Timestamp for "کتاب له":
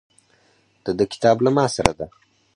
1.11-1.51